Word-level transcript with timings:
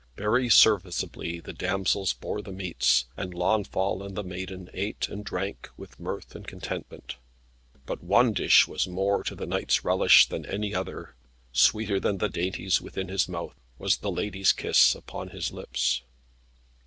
Very 0.17 0.49
serviceably 0.49 1.39
the 1.39 1.53
damsels 1.53 2.13
bore 2.13 2.41
the 2.41 2.51
meats, 2.51 3.05
and 3.15 3.35
Launfal 3.35 4.01
and 4.01 4.15
the 4.17 4.23
Maiden 4.23 4.67
ate 4.73 5.07
and 5.09 5.23
drank 5.23 5.69
with 5.77 5.99
mirth 5.99 6.33
and 6.33 6.47
content. 6.47 7.17
But 7.85 8.03
one 8.03 8.33
dish 8.33 8.67
was 8.67 8.87
more 8.87 9.21
to 9.23 9.35
the 9.35 9.45
knight's 9.45 9.85
relish 9.85 10.27
than 10.27 10.43
any 10.43 10.73
other. 10.73 11.13
Sweeter 11.51 11.99
than 11.99 12.17
the 12.17 12.29
dainties 12.29 12.81
within 12.81 13.09
his 13.09 13.29
mouth, 13.29 13.53
was 13.77 13.97
the 13.97 14.09
lady's 14.11 14.53
kiss 14.53 14.95
upon 14.95 15.29
his 15.29 15.51
lips. 15.51 16.01